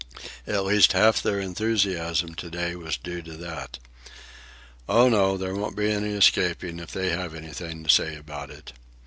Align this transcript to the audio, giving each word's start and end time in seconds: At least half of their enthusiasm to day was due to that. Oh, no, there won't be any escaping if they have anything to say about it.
At 0.47 0.65
least 0.65 0.93
half 0.93 1.17
of 1.17 1.21
their 1.21 1.39
enthusiasm 1.39 2.33
to 2.33 2.49
day 2.49 2.75
was 2.75 2.97
due 2.97 3.21
to 3.21 3.37
that. 3.37 3.77
Oh, 4.89 5.07
no, 5.09 5.37
there 5.37 5.53
won't 5.53 5.75
be 5.77 5.91
any 5.91 6.13
escaping 6.13 6.79
if 6.79 6.91
they 6.91 7.11
have 7.11 7.35
anything 7.35 7.83
to 7.83 7.89
say 7.91 8.15
about 8.15 8.49
it. 8.49 8.73